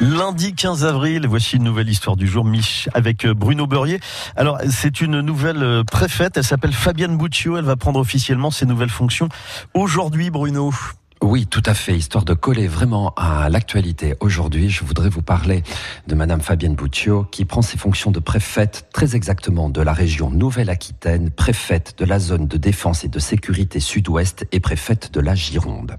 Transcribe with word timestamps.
Lundi 0.00 0.54
15 0.54 0.84
avril, 0.86 1.26
voici 1.26 1.56
une 1.56 1.64
nouvelle 1.64 1.90
histoire 1.90 2.16
du 2.16 2.26
jour, 2.26 2.42
Mich, 2.44 2.88
avec 2.94 3.26
euh, 3.26 3.34
Bruno 3.34 3.66
Beurrier. 3.66 4.00
Alors, 4.34 4.58
c'est 4.70 5.02
une 5.02 5.20
nouvelle 5.20 5.62
euh, 5.62 5.84
préfète, 5.84 6.38
elle 6.38 6.44
s'appelle 6.44 6.72
Fabienne 6.72 7.18
Boutiot, 7.18 7.58
elle 7.58 7.66
va 7.66 7.76
prendre 7.76 8.00
officiellement 8.00 8.50
ses 8.50 8.64
nouvelles 8.64 8.88
fonctions 8.88 9.28
aujourd'hui, 9.74 10.30
Bruno. 10.30 10.72
Oui, 11.22 11.46
tout 11.46 11.62
à 11.66 11.74
fait. 11.74 11.94
Histoire 11.94 12.24
de 12.24 12.32
coller 12.32 12.66
vraiment 12.66 13.12
à 13.14 13.50
l'actualité 13.50 14.14
aujourd'hui, 14.20 14.70
je 14.70 14.82
voudrais 14.84 15.10
vous 15.10 15.20
parler 15.20 15.62
de 16.06 16.14
Madame 16.14 16.40
Fabienne 16.40 16.74
Boutio, 16.74 17.24
qui 17.24 17.44
prend 17.44 17.60
ses 17.60 17.76
fonctions 17.76 18.10
de 18.10 18.20
préfète 18.20 18.88
très 18.90 19.14
exactement 19.16 19.68
de 19.68 19.82
la 19.82 19.92
région 19.92 20.30
Nouvelle-Aquitaine, 20.30 21.28
préfète 21.28 21.94
de 21.98 22.06
la 22.06 22.18
zone 22.18 22.46
de 22.46 22.56
défense 22.56 23.04
et 23.04 23.08
de 23.08 23.18
sécurité 23.18 23.80
sud-ouest 23.80 24.46
et 24.50 24.60
préfète 24.60 25.12
de 25.12 25.20
la 25.20 25.34
Gironde. 25.34 25.98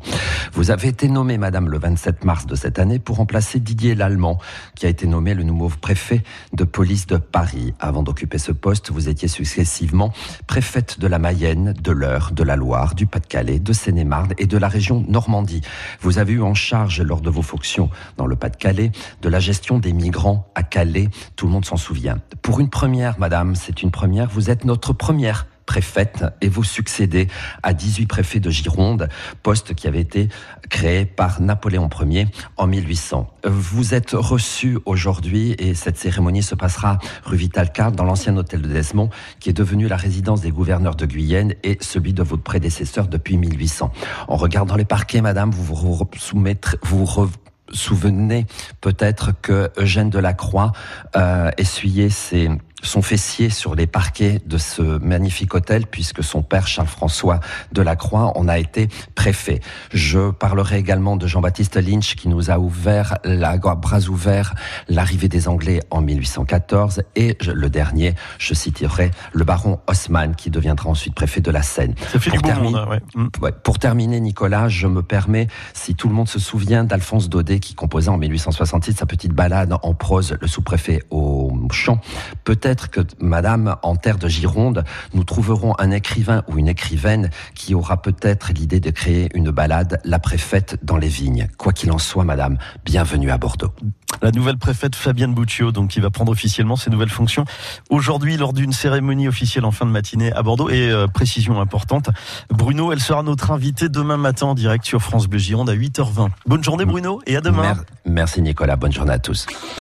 Vous 0.54 0.72
avez 0.72 0.88
été 0.88 1.08
nommée, 1.08 1.38
Madame, 1.38 1.70
le 1.70 1.78
27 1.78 2.26
mars 2.26 2.48
de 2.48 2.56
cette 2.56 2.80
année 2.80 2.98
pour 2.98 3.18
remplacer 3.18 3.60
Didier 3.60 3.94
Lallemand, 3.94 4.40
qui 4.76 4.88
a 4.88 4.90
été 4.90 5.06
nommé 5.06 5.36
le 5.36 5.44
nouveau 5.44 5.70
préfet 5.70 6.24
de 6.54 6.64
police 6.64 7.06
de 7.06 7.18
Paris. 7.18 7.76
Avant 7.80 8.02
d'occuper 8.02 8.40
ce 8.40 8.52
poste, 8.52 8.90
vous 8.90 9.08
étiez 9.08 9.28
successivement 9.28 10.14
préfète 10.48 11.00
de 11.00 11.06
la 11.06 11.20
Mayenne, 11.20 11.76
de 11.80 11.92
l'Eure, 11.92 12.32
de 12.32 12.42
la 12.42 12.56
Loire, 12.56 12.96
du 12.96 13.06
Pas-de-Calais, 13.06 13.60
de 13.60 13.72
Seine-et-Marne 13.72 14.34
et 14.40 14.48
de 14.48 14.58
la 14.58 14.68
région 14.68 15.06
Normandie. 15.12 15.62
Vous 16.00 16.18
avez 16.18 16.34
eu 16.34 16.42
en 16.42 16.54
charge, 16.54 17.02
lors 17.02 17.22
de 17.22 17.30
vos 17.30 17.42
fonctions 17.42 17.90
dans 18.18 18.26
le 18.26 18.36
Pas-de-Calais, 18.36 18.92
de 19.22 19.30
la 19.30 19.40
gestion 19.40 19.78
des 19.78 19.94
migrants 19.94 20.48
à 20.56 20.64
Calais. 20.64 21.10
Tout 21.36 21.46
le 21.46 21.52
monde 21.52 21.66
s'en 21.66 21.78
souvient. 21.78 22.18
Pour 22.42 22.60
une 22.60 22.70
première, 22.70 23.20
madame, 23.20 23.56
c'est 23.56 23.84
une 23.84 23.92
première. 23.92 24.30
Vous 24.30 24.50
êtes 24.50 24.66
notre 24.66 24.94
première 24.94 25.48
préfète 25.72 26.26
et 26.42 26.50
vous 26.50 26.66
succédez 26.66 27.30
à 27.64 27.72
18 27.72 28.06
préfets 28.06 28.42
de 28.42 28.50
Gironde, 28.50 29.08
poste 29.42 29.74
qui 29.74 29.88
avait 29.88 30.02
été 30.02 30.28
créé 30.70 31.06
par 31.06 31.40
Napoléon 31.40 31.88
Ier 32.02 32.28
en 32.58 32.68
1800. 32.68 33.34
Vous 33.46 33.94
êtes 33.94 34.12
reçu 34.12 34.80
aujourd'hui 34.84 35.56
et 35.60 35.74
cette 35.74 35.98
cérémonie 35.98 36.44
se 36.44 36.56
passera 36.56 37.00
rue 37.24 37.38
Vital-Carte 37.38 37.96
dans 37.96 38.04
l'ancien 38.04 38.36
hôtel 38.36 38.62
de 38.62 38.68
Desmond 38.68 39.10
qui 39.40 39.50
est 39.50 39.54
devenu 39.54 39.88
la 39.88 39.96
résidence 39.96 40.42
des 40.42 40.52
gouverneurs 40.52 40.96
de 40.96 41.06
Guyenne 41.06 41.54
et 41.64 41.78
celui 41.80 42.12
de 42.12 42.22
votre 42.22 42.44
prédécesseur 42.44 43.08
depuis 43.08 43.38
1800. 43.38 43.94
En 44.28 44.36
regardant 44.36 44.76
les 44.76 44.84
parquets, 44.84 45.22
madame, 45.22 45.52
vous 45.52 45.64
vous 45.64 47.32
souvenez 47.72 48.46
peut-être 48.82 49.32
que 49.42 49.72
Eugène 49.78 50.10
Delacroix 50.10 50.74
euh, 51.16 51.50
essuyait 51.58 52.10
ses 52.10 52.50
son 52.82 53.02
fessier 53.02 53.50
sur 53.50 53.76
les 53.76 53.88
parquets 53.88 54.42
de 54.46 54.58
ce 54.58 54.82
magnifique 54.82 55.54
hôtel 55.54 55.86
puisque 55.86 56.24
son 56.24 56.42
père 56.42 56.68
Charles-François 56.68 57.40
Delacroix 57.72 58.38
en 58.38 58.48
a 58.48 58.58
été 58.58 58.88
préfet. 59.16 59.60
Je 59.94 60.32
parlerai 60.32 60.78
également 60.78 61.16
de 61.16 61.28
Jean-Baptiste 61.28 61.76
Lynch 61.76 62.16
qui 62.16 62.28
nous 62.28 62.52
a 62.52 62.60
ouvert 62.60 63.18
la 63.24 63.58
bras 63.58 64.00
ouvert 64.10 64.56
l'arrivée 64.88 65.28
des 65.28 65.48
Anglais 65.48 65.82
en 65.90 66.02
1814 66.02 67.04
et 67.16 67.38
le 67.46 67.70
dernier, 67.70 68.16
je 68.38 68.54
citerai 68.54 69.12
le 69.34 69.44
baron 69.44 69.80
Haussmann 69.88 70.36
qui 70.36 70.50
deviendra 70.50 70.90
ensuite 70.90 71.14
préfet 71.14 71.42
de 71.42 71.52
la 71.52 71.62
Seine. 71.62 71.96
Ça 72.12 72.20
fait 72.20 72.30
pour, 72.32 72.42
du 72.42 72.44
terminer, 72.44 72.80
monde, 72.80 73.00
hein, 73.16 73.30
ouais. 73.42 73.52
pour 73.52 73.80
terminer, 73.80 74.20
Nicolas, 74.20 74.70
je 74.70 74.88
me 74.88 75.04
permets, 75.04 75.48
si 75.74 75.96
tout 75.96 76.08
le 76.08 76.14
monde 76.14 76.28
se 76.28 76.40
souvient 76.40 76.84
d'Alphonse 76.84 77.30
Daudet 77.30 77.60
qui 77.60 77.76
composait 77.76 78.10
en 78.10 78.18
1866 78.18 78.94
sa 78.94 79.06
petite 79.06 79.34
balade 79.34 79.74
en 79.82 79.94
prose, 79.94 80.38
le 80.40 80.48
sous-préfet 80.48 81.04
au 81.10 81.52
champ, 81.72 82.00
peut-être 82.44 82.71
peut-être 82.72 82.90
que, 82.90 83.02
madame, 83.20 83.76
en 83.84 83.98
terre 83.98 84.18
de 84.18 84.30
Gironde, 84.30 84.86
nous 85.14 85.26
trouverons 85.26 85.76
un 85.78 85.92
écrivain 85.92 86.44
ou 86.48 86.58
une 86.58 86.70
écrivaine 86.70 87.30
qui 87.54 87.76
aura 87.76 88.02
peut-être 88.02 88.54
l'idée 88.54 88.80
de 88.80 88.92
créer 88.92 89.28
une 89.34 89.52
balade, 89.52 90.00
La 90.06 90.20
préfète 90.20 90.78
dans 90.82 90.96
les 90.96 91.10
vignes. 91.10 91.50
Quoi 91.58 91.74
qu'il 91.74 91.92
en 91.92 91.98
soit, 91.98 92.24
madame, 92.24 92.58
bienvenue 92.86 93.30
à 93.30 93.38
Bordeaux. 93.38 93.74
La 94.22 94.32
nouvelle 94.32 94.58
préfète 94.58 94.96
Fabienne 94.96 95.34
Buccio, 95.34 95.74
donc 95.74 95.90
qui 95.90 96.00
va 96.00 96.12
prendre 96.12 96.32
officiellement 96.32 96.78
ses 96.78 96.90
nouvelles 96.90 97.10
fonctions 97.10 97.44
aujourd'hui 97.90 98.38
lors 98.38 98.54
d'une 98.54 98.72
cérémonie 98.72 99.28
officielle 99.28 99.66
en 99.66 99.72
fin 99.72 99.86
de 99.86 99.92
matinée 99.92 100.32
à 100.32 100.42
Bordeaux. 100.42 100.70
Et 100.70 100.92
euh, 100.92 101.08
précision 101.08 101.60
importante, 101.60 102.10
Bruno, 102.50 102.94
elle 102.94 103.02
sera 103.02 103.22
notre 103.22 103.52
invitée 103.52 103.90
demain 103.90 104.18
matin 104.18 104.48
en 104.48 104.56
direct 104.56 104.86
sur 104.86 105.02
France 105.02 105.28
Bleu 105.28 105.40
Gironde 105.40 105.70
à 105.70 105.76
8h20. 105.76 106.30
Bonne 106.46 106.64
journée 106.64 106.86
Bruno 106.86 107.20
et 107.26 107.36
à 107.36 107.42
demain. 107.42 107.76
Merci 108.06 108.42
Nicolas, 108.42 108.78
bonne 108.78 108.94
journée 108.94 109.14
à 109.14 109.20
tous. 109.20 109.46